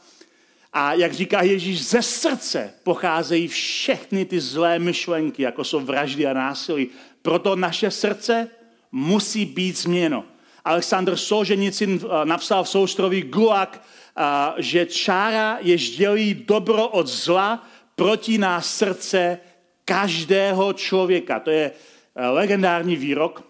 [0.75, 6.33] A jak říká Ježíš, ze srdce pocházejí všechny ty zlé myšlenky, jako jsou vraždy a
[6.33, 6.89] násilí.
[7.23, 8.49] Proto naše srdce
[8.93, 10.25] musí být změno.
[10.65, 13.83] Aleksandr Solženicin eh, napsal v soustroví Gulag,
[14.17, 14.23] eh,
[14.57, 19.39] že čára jež dělí dobro od zla proti nás srdce
[19.85, 21.41] každého člověka.
[21.41, 23.45] To je eh, legendární výrok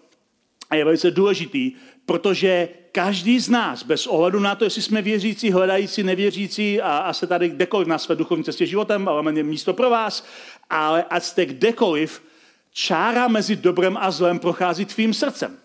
[0.69, 1.71] a je velice důležitý,
[2.05, 7.13] protože každý z nás, bez ohledu na to, jestli jsme věřící, hledající, nevěřící a, a
[7.13, 10.25] se tady kdekoliv na své duchovní cestě životem, ale máme místo pro vás,
[10.69, 12.23] ale ať jste kdekoliv,
[12.71, 15.57] čára mezi dobrem a zlem prochází tvým srdcem.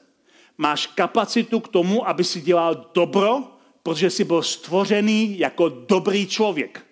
[0.58, 3.42] Máš kapacitu k tomu, aby si dělal dobro,
[3.82, 6.86] protože jsi byl stvořený jako dobrý člověk.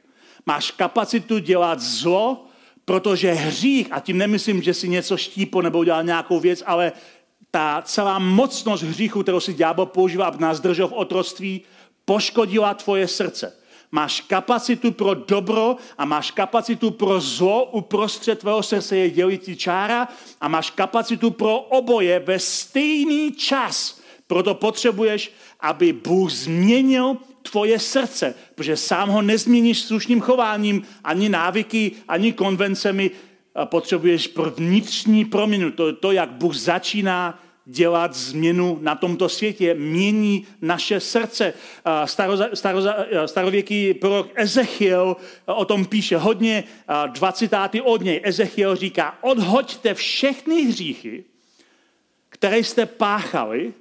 [0.47, 2.49] Máš kapacitu dělat zlo,
[2.89, 6.93] Protože hřích, a tím nemyslím, že si něco štípo nebo udělal nějakou věc, ale
[7.51, 11.63] ta celá mocnost hříchu, kterou si ďábel používá, aby nás držel v otroctví,
[12.05, 13.55] poškodila tvoje srdce.
[13.93, 20.09] Máš kapacitu pro dobro a máš kapacitu pro zlo uprostřed tvého srdce je dělití čára
[20.41, 24.01] a máš kapacitu pro oboje ve stejný čas.
[24.27, 27.17] Proto potřebuješ, aby Bůh změnil
[27.51, 33.11] tvoje srdce, protože sám ho nezměníš slušným chováním, ani návyky, ani konvencemi.
[33.65, 35.71] Potřebuješ pro vnitřní proměnu.
[35.71, 41.55] To to, jak Bůh začíná dělat změnu na tomto světě, mění naše srdce.
[42.05, 45.17] Staroza, staroza, starověký prorok Ezechiel
[45.47, 46.65] o tom píše hodně,
[47.07, 47.51] 20.
[47.83, 48.21] od něj.
[48.25, 51.25] Ezechiel říká, odhoďte všechny hříchy,
[52.29, 53.73] které jste páchali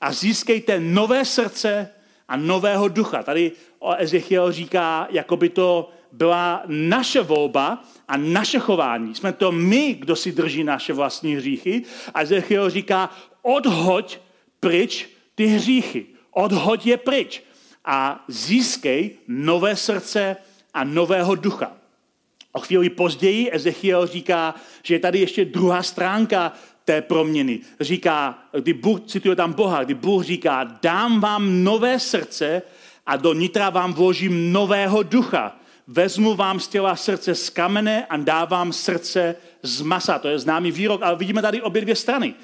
[0.00, 1.88] a získejte nové srdce
[2.28, 3.22] a nového ducha.
[3.22, 3.52] Tady
[3.98, 9.14] Ezechiel říká, jako by to byla naše volba a naše chování.
[9.14, 11.82] Jsme to my, kdo si drží naše vlastní hříchy.
[12.14, 13.10] A Ezechiel říká,
[13.42, 14.18] odhoď
[14.60, 16.06] pryč ty hříchy.
[16.30, 17.42] Odhoď je pryč.
[17.84, 20.36] A získej nové srdce
[20.74, 21.72] a nového ducha.
[22.52, 26.52] O chvíli později Ezechiel říká, že je tady ještě druhá stránka
[26.84, 27.60] té proměny.
[27.80, 32.62] Říká, kdy Bůh, cituje tam Boha, kdy Bůh říká, dám vám nové srdce
[33.06, 35.59] a do nitra vám vložím nového ducha.
[35.92, 40.18] Vezmu vám z těla srdce z kamene a dávám srdce z masa.
[40.18, 42.34] To je známý výrok, ale vidíme tady obě dvě strany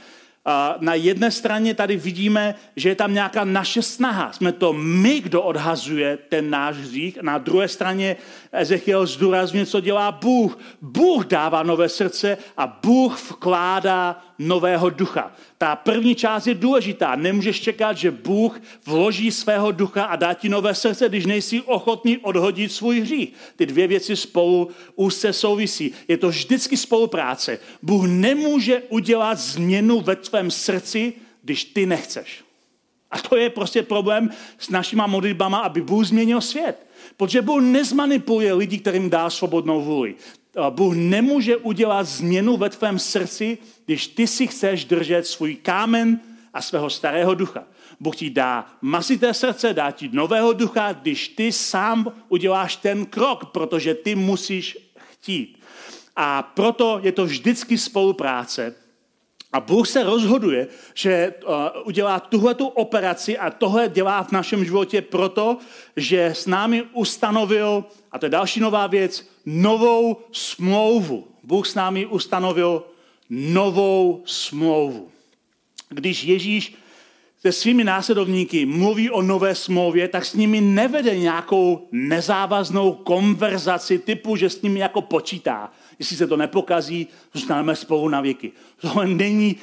[0.80, 4.32] na jedné straně tady vidíme, že je tam nějaká naše snaha.
[4.32, 7.18] Jsme to my, kdo odhazuje ten náš hřích.
[7.22, 8.16] Na druhé straně
[8.52, 10.59] Ezechiel zdůrazňuje, co dělá Bůh.
[10.82, 15.33] Bůh dává nové srdce a Bůh vkládá nového ducha.
[15.59, 17.16] Ta první část je důležitá.
[17.16, 22.18] Nemůžeš čekat, že Bůh vloží svého ducha a dá ti nové srdce, když nejsi ochotný
[22.18, 23.33] odhodit svůj hřích.
[23.57, 25.92] Ty dvě věci spolu úzce souvisí.
[26.09, 27.59] Je to vždycky spolupráce.
[27.83, 32.44] Bůh nemůže udělat změnu ve tvém srdci, když ty nechceš.
[33.11, 36.86] A to je prostě problém s našima modlitbama, aby Bůh změnil svět.
[37.16, 40.14] Protože Bůh nezmanipuluje lidi, kterým dá svobodnou vůli.
[40.71, 46.21] Bůh nemůže udělat změnu ve tvém srdci, když ty si chceš držet svůj kámen
[46.55, 47.64] a svého starého ducha.
[48.01, 53.45] Bůh ti dá masité srdce, dá ti nového ducha, když ty sám uděláš ten krok,
[53.45, 55.61] protože ty musíš chtít.
[56.16, 58.75] A proto je to vždycky spolupráce.
[59.52, 61.54] A Bůh se rozhoduje, že uh,
[61.85, 65.59] udělá tuhletu operaci a tohle dělá v našem životě proto,
[65.96, 71.28] že s námi ustanovil, a to je další nová věc, novou smlouvu.
[71.42, 72.82] Bůh s námi ustanovil
[73.30, 75.11] novou smlouvu.
[75.88, 76.74] Když Ježíš
[77.40, 84.37] se svými následovníky mluví o nové smlouvě, tak s nimi nevede nějakou nezávaznou konverzaci typu,
[84.37, 85.72] že s nimi jako počítá.
[85.98, 88.52] Jestli se to nepokazí, zůstaneme spolu na věky.
[88.80, 89.56] To není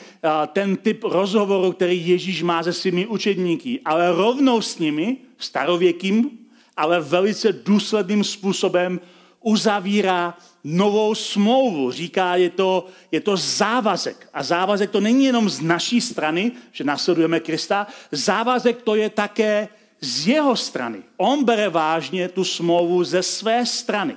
[0.54, 6.40] ten typ rozhovoru, který Ježíš má se svými učedníky, ale rovnou s nimi, starověkým,
[6.78, 9.00] ale velice důsledným způsobem
[9.42, 11.92] uzavírá novou smlouvu.
[11.92, 14.30] Říká, je to, je to závazek.
[14.34, 19.68] A závazek to není jenom z naší strany, že nasledujeme Krista, závazek to je také
[20.02, 21.04] z jeho strany.
[21.18, 24.16] On bere vážně tu smlouvu ze své strany.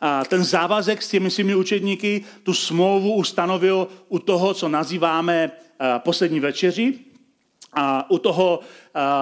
[0.00, 5.98] A ten závazek s těmi svými učedníky tu smlouvu ustanovil u toho, co nazýváme eh,
[5.98, 6.98] poslední večeři.
[7.76, 8.60] A u, toho,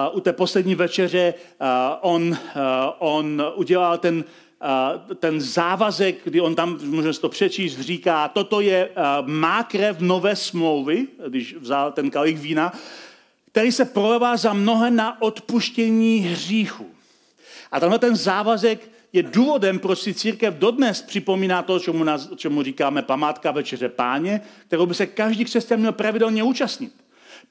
[0.09, 1.67] uh, u té poslední večeře uh,
[2.01, 2.37] on,
[2.99, 4.23] on udělal ten
[5.19, 8.89] ten závazek, kdy on tam, můžeme to přečíst, říká, toto je
[9.25, 12.73] má krev nové smlouvy, když vzal ten kalich vína,
[13.51, 16.89] který se prolevá za mnohé na odpuštění hříchu.
[17.71, 22.63] A tenhle ten závazek je důvodem, proč si církev dodnes připomíná to, čemu, nás, čemu
[22.63, 27.02] říkáme památka večeře páně, kterou by se každý křesťan měl pravidelně účastnit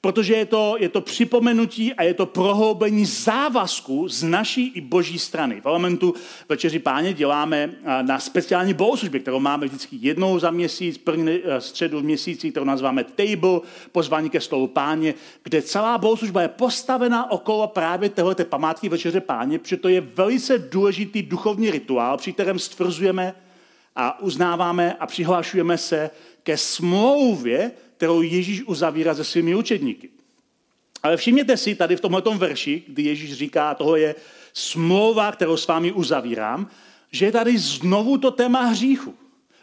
[0.03, 5.19] protože je to, je to připomenutí a je to prohloubení závazku z naší i boží
[5.19, 5.61] strany.
[5.61, 6.13] V elementu
[6.49, 7.69] Večeři páně děláme
[8.01, 12.65] na speciální bohoslužbě, kterou máme vždycky jednou za měsíc, první e, středu v měsíci, kterou
[12.65, 13.59] nazýváme table,
[13.91, 15.13] pozvání ke slovu páně,
[15.43, 20.57] kde celá bohoslužba je postavena okolo právě této památky Večeře páně, protože to je velice
[20.57, 23.35] důležitý duchovní rituál, při kterém stvrzujeme
[23.95, 26.09] a uznáváme a přihlašujeme se
[26.43, 27.71] ke smlouvě,
[28.03, 30.09] kterou Ježíš uzavírá se svými učedníky.
[31.03, 34.15] Ale všimněte si tady v tomto verši, kdy Ježíš říká, toho je
[34.53, 36.67] smlouva, kterou s vámi uzavírám,
[37.11, 39.15] že je tady znovu to téma hříchu.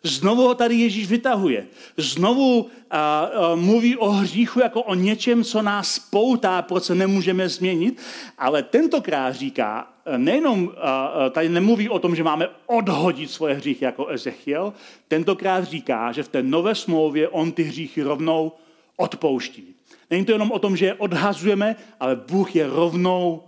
[0.03, 1.67] Znovu ho tady Ježíš vytahuje.
[1.97, 7.49] Znovu a, a, mluví o hříchu jako o něčem, co nás spoutá, proč se nemůžeme
[7.49, 8.01] změnit.
[8.39, 14.09] Ale tentokrát říká, nejenom a, tady nemluví o tom, že máme odhodit svoje hříchy jako
[14.09, 14.73] Ezechiel,
[15.09, 18.53] tentokrát říká, že v té nové smlouvě on ty hříchy rovnou
[18.97, 19.75] odpouští.
[20.11, 23.43] Není to jenom o tom, že je odhazujeme, ale Bůh je rovnou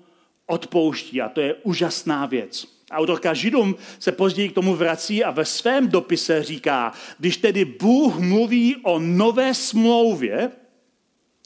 [0.47, 2.67] odpouští a to je úžasná věc.
[2.93, 8.19] Autorka Židům se později k tomu vrací a ve svém dopise říká, když tedy Bůh
[8.19, 10.51] mluví o nové smlouvě,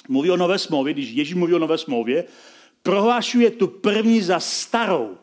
[0.08, 2.24] mluví o nové smlouvě, když Ježíš mluví o nové smlouvě,
[2.82, 5.16] prohlašuje tu první za starou.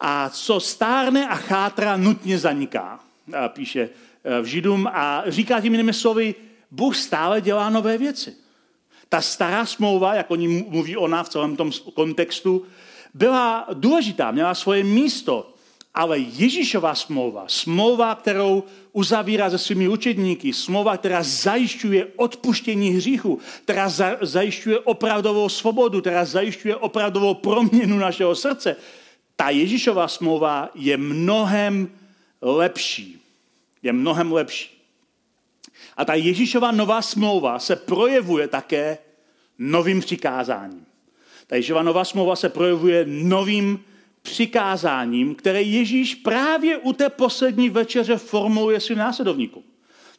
[0.00, 3.00] A co stárne a chátra, nutně zaniká,
[3.48, 3.88] píše
[4.24, 6.34] eh, v Židům a říká tím jinými slovy,
[6.70, 8.34] Bůh stále dělá nové věci.
[9.08, 12.66] Ta stará smlouva, jak oni mluví ona v celém tom kontextu,
[13.14, 15.51] byla důležitá, měla svoje místo,
[15.94, 23.88] ale Ježíšová smlouva, smlouva, kterou uzavírá se svými učedníky, smlouva, která zajišťuje odpuštění hříchu, která
[23.88, 28.76] za, zajišťuje opravdovou svobodu, která zajišťuje opravdovou proměnu našeho srdce,
[29.36, 31.90] ta Ježíšová smlouva je mnohem
[32.42, 33.20] lepší.
[33.82, 34.70] Je mnohem lepší.
[35.96, 38.98] A ta Ježíšova nová smlouva se projevuje také
[39.58, 40.86] novým přikázáním.
[41.46, 43.84] Ta Ježíšova nová smlouva se projevuje novým
[44.22, 49.62] přikázáním, které Ježíš právě u té poslední večeře formuluje svým následovníkům.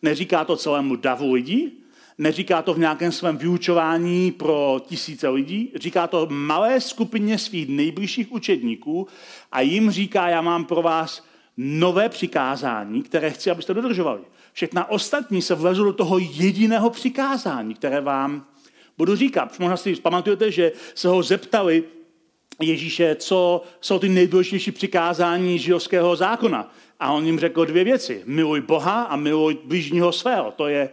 [0.01, 1.71] Neříká to celému davu lidí,
[2.17, 8.31] neříká to v nějakém svém vyučování pro tisíce lidí, říká to malé skupině svých nejbližších
[8.31, 9.07] učedníků
[9.51, 11.25] a jim říká, já mám pro vás
[11.57, 14.21] nové přikázání, které chci, abyste dodržovali.
[14.53, 18.45] Všechna ostatní se vlezou do toho jediného přikázání, které vám
[18.97, 19.59] budu říkat.
[19.59, 21.83] Možná si pamatujete, že se ho zeptali
[22.61, 26.73] Ježíše, co jsou ty nejdůležitější přikázání židovského zákona.
[26.99, 28.23] A on jim řekl dvě věci.
[28.25, 30.51] Miluj Boha a miluj blížního svého.
[30.51, 30.89] To je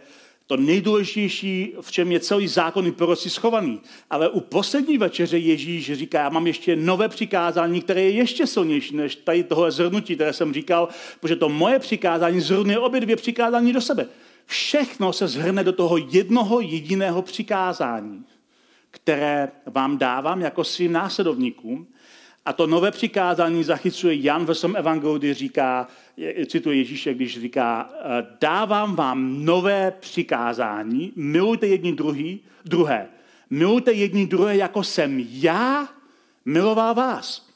[0.51, 3.79] to nejdůležitější, v čem je celý zákon i proroci schovaný.
[4.09, 8.95] Ale u poslední večeře Ježíš říká, já mám ještě nové přikázání, které je ještě silnější
[8.95, 10.87] než tady tohle zhrnutí, které jsem říkal,
[11.19, 14.07] protože to moje přikázání zhrnuje obě dvě přikázání do sebe.
[14.45, 18.25] Všechno se zhrne do toho jednoho jediného přikázání
[18.91, 21.87] které vám dávám jako svým následovníkům.
[22.45, 25.87] A to nové přikázání zachycuje Jan ve svém evangeliu, kdy říká,
[26.47, 27.89] cituje Ježíše, když říká,
[28.41, 33.07] dávám vám nové přikázání, milujte jedni druhý, druhé.
[33.49, 35.89] Milujte jedni druhé, jako jsem já
[36.45, 37.49] miloval vás.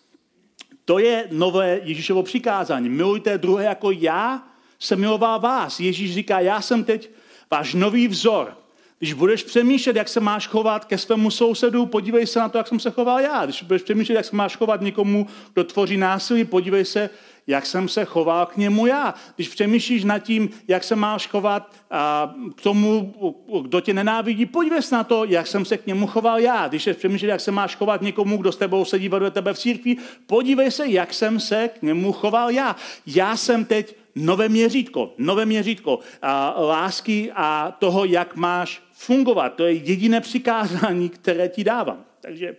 [0.86, 2.90] To je nové Ježíšovo přikázání.
[2.90, 4.48] Milujte druhé, jako já
[4.80, 5.80] jsem miloval vás.
[5.80, 7.10] Ježíš říká, já jsem teď
[7.52, 8.58] váš nový vzor.
[9.06, 12.68] Když budeš přemýšlet, jak se máš chovat ke svému sousedu, podívej se na to, jak
[12.68, 13.46] jsem se choval já.
[13.46, 17.10] Když budeš přemýšlet, jak se máš chovat někomu, kdo tvoří násilí, podívej se,
[17.48, 19.14] jak jsem se choval k němu já.
[19.36, 23.14] Když přemýšlíš nad tím, jak se máš chovat a, k tomu,
[23.62, 26.68] kdo tě nenávidí, podívej se na to, jak jsem se k němu choval já.
[26.68, 29.96] Když přemýšlíš, jak se máš chovat někomu, kdo s tebou sedí vedle tebe v církvi,
[30.28, 32.76] podívej se, jak jsem se k němu choval já.
[33.06, 39.50] Já jsem teď nové měřítko, nové měřítko a lásky a toho, jak máš fungovat.
[39.50, 42.06] To je jediné přikázání, které ti dávám.
[42.22, 42.56] Takže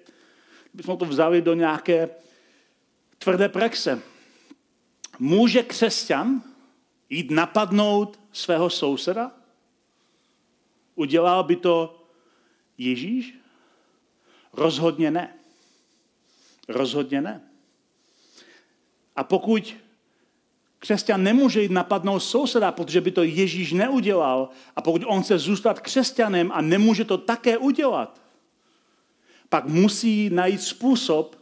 [0.75, 2.09] bychom to vzali do nějaké
[3.19, 4.03] tvrdé praxe.
[5.19, 6.43] Může křesťan
[7.11, 9.33] jít napadnout svého souseda?
[10.95, 12.05] Udělal by to
[12.79, 13.35] Ježíš?
[14.53, 15.35] Rozhodně ne.
[16.69, 17.41] Rozhodně ne.
[19.17, 19.77] A pokud
[20.79, 24.49] Křesťan nemůže jít napadnout souseda, protože by to Ježíš neudělal.
[24.77, 28.21] A pokud on chce zůstat křesťanem a nemůže to také udělat,
[29.49, 31.37] pak musí najít způsob,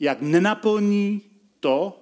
[0.00, 1.22] jak nenaplní
[1.60, 2.00] to,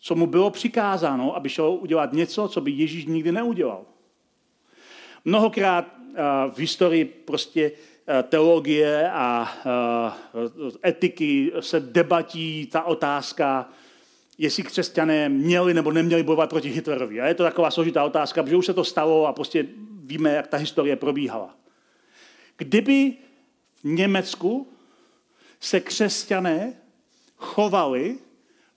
[0.00, 3.84] co mu bylo přikázáno, aby šel udělat něco, co by Ježíš nikdy neudělal.
[5.24, 7.72] Mnohokrát eh, v historii prostě
[8.06, 13.68] eh, teologie a eh, etiky se debatí ta otázka,
[14.38, 17.20] jestli křesťané měli nebo neměli bojovat proti Hitlerovi.
[17.20, 19.66] A je to taková složitá otázka, protože už se to stalo a prostě
[20.04, 21.56] víme, jak ta historie probíhala.
[22.56, 23.12] Kdyby
[23.82, 24.68] v Německu
[25.60, 26.72] se křesťané
[27.36, 28.18] chovali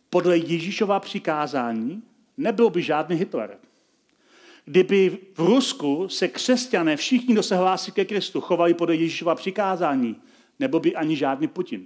[0.10, 2.04] podle Ježíšova přikázání,
[2.38, 3.58] nebyl by žádný Hitler.
[4.66, 10.22] Kdyby v Rusku se křesťané, všichni, kdo se hlásí ke Kristu, chovali podle Ježíšova přikázání,
[10.60, 11.86] nebyl by ani žádný Putin.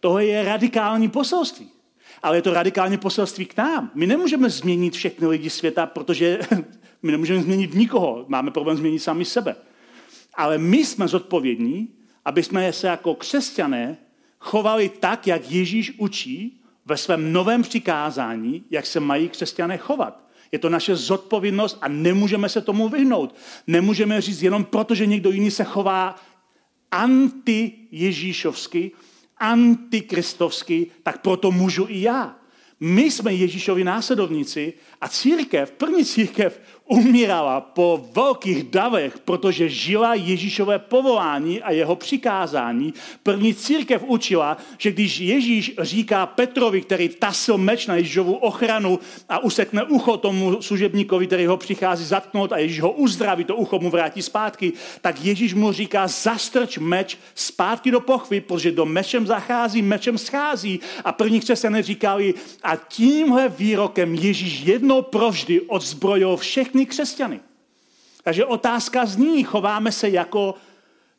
[0.00, 1.70] Tohle je radikální poselství
[2.22, 3.90] ale je to radikálně poselství k nám.
[3.94, 6.38] My nemůžeme změnit všechny lidi světa, protože
[7.02, 8.24] my nemůžeme změnit nikoho.
[8.28, 9.56] Máme problém změnit sami sebe.
[10.34, 11.88] Ale my jsme zodpovědní,
[12.24, 13.96] aby jsme se jako křesťané
[14.38, 20.22] chovali tak, jak Ježíš učí ve svém novém přikázání, jak se mají křesťané chovat.
[20.52, 23.34] Je to naše zodpovědnost a nemůžeme se tomu vyhnout.
[23.66, 26.16] Nemůžeme říct jenom proto, že někdo jiný se chová
[26.90, 28.90] anti-ježíšovsky,
[29.42, 32.36] antikristovsky, tak proto můžu i já.
[32.80, 36.60] My jsme Ježíšovi následovníci a církev, první církev
[36.92, 42.94] umírala po velkých davech, protože žila Ježíšové povolání a jeho přikázání.
[43.22, 49.38] První církev učila, že když Ježíš říká Petrovi, který tasil meč na Ježíšovu ochranu a
[49.38, 53.90] usekne ucho tomu služebníkovi, který ho přichází zatknout a Ježíš ho uzdraví, to ucho mu
[53.90, 59.82] vrátí zpátky, tak Ježíš mu říká, zastrč meč zpátky do pochvy, protože do mečem zachází,
[59.82, 60.80] mečem schází.
[61.04, 67.40] A první křesťané říkali, a tímhle výrokem Ježíš jednou provždy odzbrojil všechny všechny křesťany.
[68.24, 70.54] Takže otázka zní, chováme se jako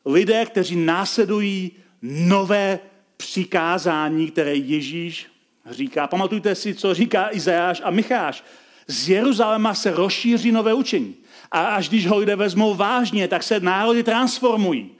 [0.04, 2.78] lidé, kteří následují nové
[3.16, 5.26] přikázání, které Ježíš
[5.70, 6.06] říká.
[6.06, 8.44] Pamatujte si, co říká Izajáš a Micháš.
[8.86, 11.14] Z Jeruzaléma se rozšíří nové učení.
[11.50, 14.90] A až když ho lidé vezmou vážně, tak se národy transformují.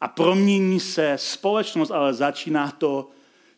[0.00, 3.10] A promění se společnost, ale začíná to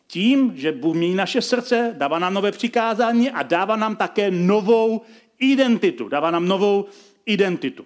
[0.07, 5.03] tím, že Bůh mění naše srdce, dává nám nové přikázání a dává nám také novou
[5.39, 6.87] identitu, dává nám novou
[7.27, 7.85] identitu.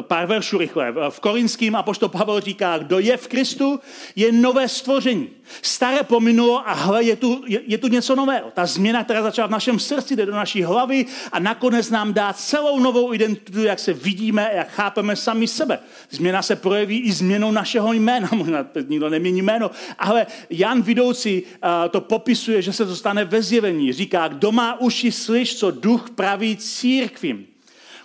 [0.00, 0.94] Pár veršů rychle.
[1.08, 3.80] V Korinským apoštol Pavel říká, kdo je v Kristu,
[4.16, 5.30] je nové stvoření.
[5.62, 8.50] Staré pominulo a hle, je tu, je, je tu něco nového.
[8.50, 12.32] Ta změna, která začala v našem srdci, jde do naší hlavy a nakonec nám dá
[12.32, 15.78] celou novou identitu, jak se vidíme, jak chápeme sami sebe.
[16.10, 18.28] Změna se projeví i změnou našeho jména.
[18.34, 21.42] Možná nikdo nemění jméno, ale Jan Vidoucí
[21.90, 23.92] to popisuje, že se to stane ve zjevení.
[23.92, 27.53] Říká, kdo má uši, slyš, co duch praví církvím.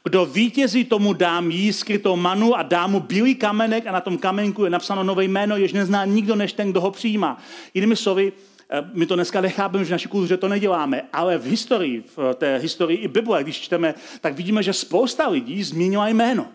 [0.03, 4.17] Kdo vítězí, tomu dám jí skrytou manu a dám mu bílý kamenek a na tom
[4.17, 7.37] kamenku je napsáno nové jméno, jež nezná nikdo než ten, kdo ho přijímá.
[7.73, 8.33] Jinými slovy,
[8.69, 12.33] eh, my to dneska nechápeme, že v naší kultuře to neděláme, ale v historii, v
[12.33, 16.47] té historii i Bible, když čteme, tak vidíme, že spousta lidí změnila jméno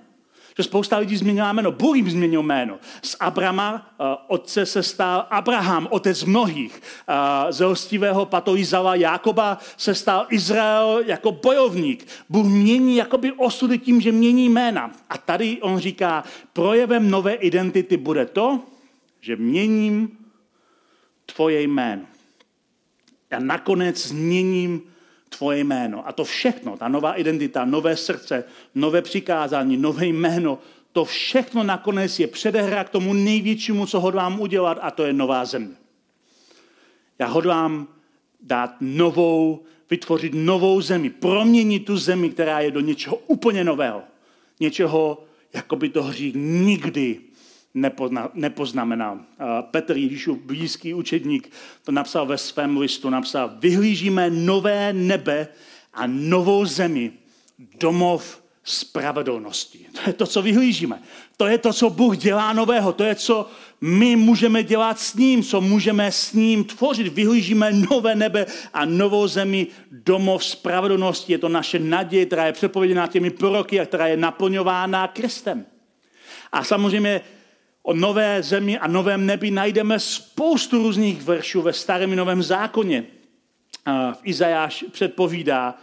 [0.57, 1.73] že spousta lidí změnila jméno.
[1.73, 2.79] Bůh jim změnil jméno.
[3.03, 6.83] Z Abrama uh, otce se stal Abraham, otec mnohých.
[7.09, 12.07] Uh, z hostivého patolizala Jákoba se stal Izrael jako bojovník.
[12.29, 14.91] Bůh mění jakoby osudy tím, že mění jména.
[15.11, 18.61] A tady on říká, projevem nové identity bude to,
[19.21, 20.19] že měním
[21.27, 22.03] tvoje jméno.
[23.31, 24.83] Já nakonec změním
[25.37, 26.09] tvoje jméno.
[26.09, 30.59] A to všechno, ta nová identita, nové srdce, nové přikázání, nové jméno,
[30.93, 35.45] to všechno nakonec je předehra k tomu největšímu, co hodlám udělat, a to je nová
[35.45, 35.75] země.
[37.19, 37.89] Já hodlám
[38.41, 44.03] dát novou, vytvořit novou zemi, proměnit tu zemi, která je do něčeho úplně nového.
[44.61, 47.21] Něčeho, jako by to hřích nikdy
[47.75, 49.21] nepozna, nepoznamenal.
[49.71, 51.53] Petr Ježíšův blízký učedník
[51.85, 55.49] to napsal ve svém listu, napsal, vyhlížíme nové nebe
[55.95, 57.13] a novou zemi,
[57.81, 59.87] domov spravedlnosti.
[59.93, 61.03] To je to, co vyhlížíme.
[61.37, 62.93] To je to, co Bůh dělá nového.
[62.93, 63.51] To je, co
[63.81, 67.13] my můžeme dělat s ním, co můžeme s ním tvořit.
[67.13, 71.33] Vyhlížíme nové nebe a novou zemi, domov spravedlnosti.
[71.33, 75.67] Je to naše naděje, která je předpověděná těmi proroky a která je naplňována Kristem.
[76.53, 77.21] A samozřejmě
[77.87, 83.05] o nové zemi a novém nebi najdeme spoustu různých veršů ve starém i novém zákoně.
[84.13, 85.75] V Izajáš předpovídá,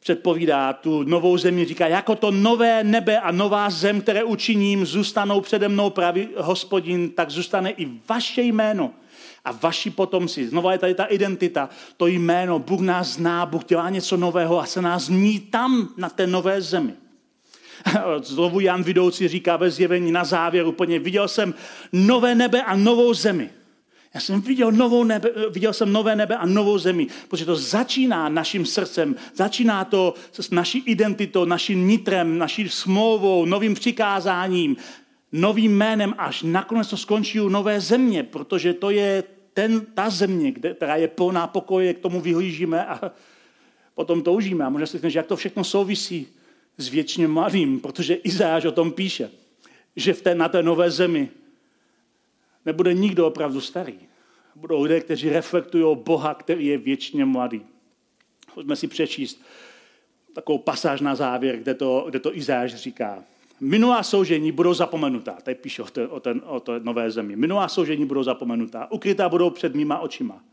[0.00, 5.40] předpovídá tu novou zemi, říká, jako to nové nebe a nová zem, které učiním, zůstanou
[5.40, 8.90] přede mnou pravý hospodin, tak zůstane i vaše jméno
[9.44, 10.48] a vaši potomci.
[10.48, 14.66] Znova je tady ta identita, to jméno, Bůh nás zná, Bůh dělá něco nového a
[14.66, 16.92] se nás zmí tam na té nové zemi.
[18.22, 21.54] Znovu Jan Vidoucí říká ve zjevení na závěr úplně, viděl jsem
[21.92, 23.50] nové nebe a novou zemi.
[24.14, 28.28] Já jsem viděl, novou nebe, viděl jsem nové nebe a novou zemi, protože to začíná
[28.28, 34.76] naším srdcem, začíná to s naší identitou, naším nitrem, naší smlouvou, novým přikázáním,
[35.32, 39.24] novým jménem, až nakonec to skončí u nové země, protože to je
[39.54, 43.12] ten, ta země, kde, která je plná pokoje, k tomu vyhlížíme a
[43.94, 44.64] potom toužíme.
[44.64, 46.28] A možná si že jak to všechno souvisí
[46.78, 49.30] s věčně mladým, protože Izáš o tom píše,
[49.96, 51.28] že v té, na té nové zemi
[52.66, 53.98] nebude nikdo opravdu starý.
[54.54, 57.62] Budou lidé, kteří reflektují Boha, který je věčně mladý.
[58.54, 59.42] Pojďme si přečíst
[60.32, 63.24] takovou pasáž na závěr, kde to, kde to Izáš říká.
[63.60, 65.32] Minulá soužení budou zapomenutá.
[65.42, 67.36] Tady píše o té, o, ten, o té nové zemi.
[67.36, 68.90] Minulá soužení budou zapomenutá.
[68.90, 70.44] Ukrytá budou před mýma očima.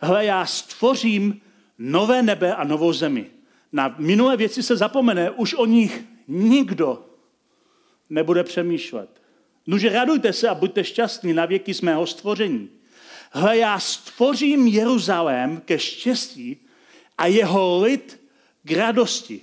[0.00, 1.40] Hle, já stvořím
[1.78, 3.30] nové nebe a novou zemi
[3.72, 7.06] na minulé věci se zapomene, už o nich nikdo
[8.10, 9.22] nebude přemýšlet.
[9.66, 12.68] Nože radujte se a buďte šťastní na věky z mého stvoření.
[13.30, 16.56] Hle, já stvořím Jeruzalém ke štěstí
[17.18, 18.20] a jeho lid
[18.62, 19.40] k radosti.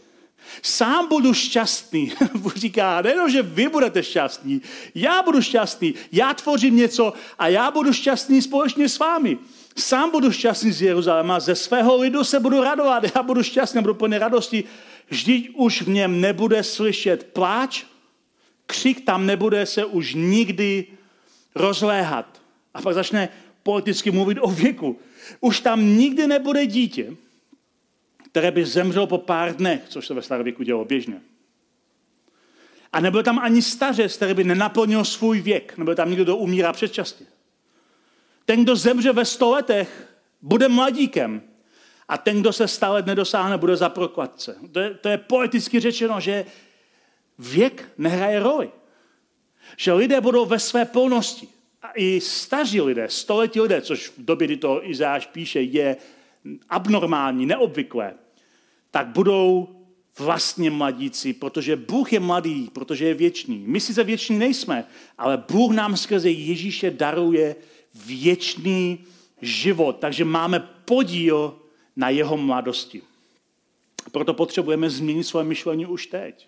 [0.62, 2.14] Sám budu šťastný.
[2.56, 4.62] Říká, nejenom, že vy budete šťastní,
[4.96, 9.38] já budu šťastný, já tvořím něco a já budu šťastný společně s vámi.
[9.80, 13.94] Sám budu šťastný z Jeruzaléma, ze svého lidu se budu radovat, já budu šťastný, budu
[13.94, 14.64] plný radosti.
[15.10, 17.84] Vždyť už v něm nebude slyšet pláč,
[18.66, 20.88] křik tam nebude se už nikdy
[21.56, 22.42] rozléhat.
[22.74, 23.30] A pak začne
[23.64, 25.00] politicky mluvit o věku.
[25.40, 27.14] Už tam nikdy nebude dítě,
[28.32, 31.22] které by zemřelo po pár dnech, což se ve starověku dělo běžně.
[32.94, 35.78] A nebyl tam ani stařec, který by nenaplnil svůj věk.
[35.78, 37.26] Nebyl tam nikdo, kdo umírá předčasně.
[38.50, 40.08] Ten, kdo zemře ve sto letech,
[40.42, 41.42] bude mladíkem.
[42.08, 44.56] A ten, kdo se stále nedosáhne, bude za prokladce.
[44.72, 46.46] To je, to je poeticky řečeno, že
[47.40, 48.70] věk nehraje roli.
[49.78, 51.48] Že lidé budou ve své plnosti.
[51.82, 55.98] A i staří lidé, století lidé, což v době, kdy to Izáš píše, je
[56.70, 58.14] abnormální, neobvyklé,
[58.92, 59.70] tak budou
[60.20, 63.64] vlastně mladíci, protože Bůh je mladý, protože je věčný.
[63.68, 64.86] My sice věční nejsme,
[65.18, 67.56] ale Bůh nám skrze Ježíše daruje
[68.06, 69.06] věčný
[69.42, 71.60] život, takže máme podíl
[71.96, 73.02] na jeho mladosti.
[74.12, 76.48] Proto potřebujeme změnit svoje myšlení už teď.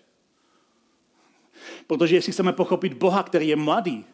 [1.86, 4.04] Protože jestli chceme pochopit Boha, který je mladý,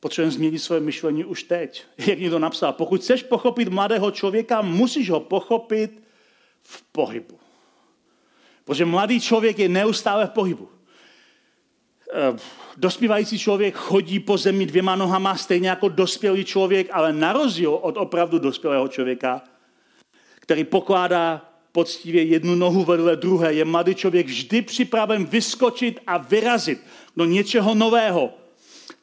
[0.00, 1.84] potřebujeme změnit svoje myšlení už teď.
[2.06, 6.02] Jak někdo napsal, pokud chceš pochopit mladého člověka, musíš ho pochopit
[6.62, 7.38] v pohybu.
[8.64, 10.68] Protože mladý člověk je neustále v pohybu.
[12.14, 12.36] Eh,
[12.76, 17.96] dospívající člověk chodí po zemi dvěma nohama, stejně jako dospělý člověk, ale na rozdíl od
[17.96, 19.42] opravdu dospělého člověka,
[20.40, 26.80] který pokládá poctivě jednu nohu vedle druhé, je mladý člověk vždy připraven vyskočit a vyrazit
[27.16, 28.34] do něčeho nového.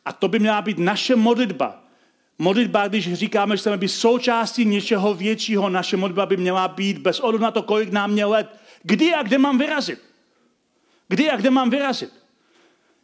[0.06, 1.84] A to by měla být naše modlitba.
[2.40, 7.20] Modlitba, když říkáme, že chceme být součástí něčeho většího, naše modlitba by měla být bez
[7.20, 8.48] ohledu na to, kolik nám mě let,
[8.84, 10.00] kdy a kde mám vyrazit.
[11.08, 12.19] Kdy a kde mám vyrazit.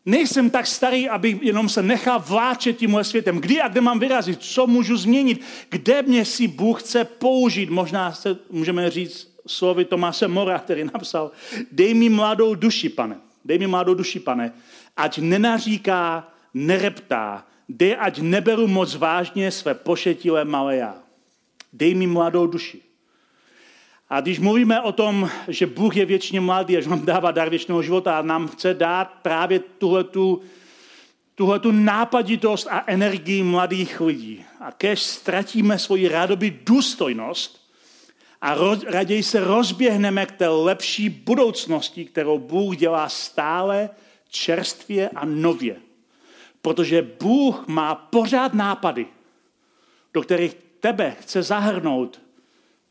[0.05, 3.37] Nejsem tak starý, aby jenom se nechal vláčet tímhle světem.
[3.37, 4.41] Kdy a kde mám vyrazit?
[4.41, 5.41] Co můžu změnit?
[5.69, 7.69] Kde mě si Bůh chce použít?
[7.69, 11.31] Možná se můžeme říct slovy Tomáše Mora, který napsal,
[11.71, 13.17] dej mi mladou duši, pane.
[13.45, 14.53] Dej mi mladou duši, pane.
[14.97, 17.45] Ať nenaříká, nereptá.
[17.69, 20.95] Dej, ať neberu moc vážně své pošetilé malé já.
[21.73, 22.84] Dej mi mladou duši.
[24.09, 27.49] A když mluvíme o tom, že Bůh je věčně mladý a že nám dává dar
[27.49, 30.41] věčného života a nám chce dát právě tuhletu,
[31.35, 34.45] tuhletu nápaditost a energii mladých lidí.
[34.59, 37.65] A kež ztratíme svoji rádoby důstojnost
[38.41, 43.89] a roz, raději se rozběhneme k té lepší budoucnosti, kterou Bůh dělá stále,
[44.29, 45.75] čerstvě a nově.
[46.61, 49.05] Protože Bůh má pořád nápady,
[50.13, 52.24] do kterých tebe chce zahrnout